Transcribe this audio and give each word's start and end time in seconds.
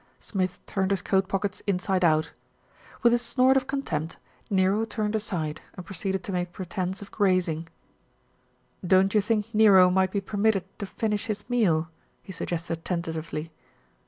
Smith 0.19 0.61
turned 0.65 0.89
his 0.89 1.03
coat 1.03 1.27
pockets 1.27 1.61
inside 1.67 2.03
out. 2.03 2.31
With 3.03 3.13
a 3.13 3.19
snort 3.19 3.55
of 3.55 3.67
contempt, 3.67 4.17
Nero 4.49 4.83
turned 4.83 5.15
aside 5.15 5.61
and 5.75 5.85
proceeded 5.85 6.23
to 6.23 6.31
make 6.31 6.51
pretence 6.51 7.03
of 7.03 7.11
grazing. 7.11 7.67
"Don't 8.83 9.13
you 9.13 9.21
think 9.21 9.53
Nero 9.53 9.91
might 9.91 10.09
be 10.09 10.19
permitted 10.19 10.63
to 10.79 10.87
finish 10.87 11.27
his 11.27 11.47
meal?" 11.51 11.87
he 12.23 12.31
suggested 12.31 12.83
tentatively. 12.83 13.51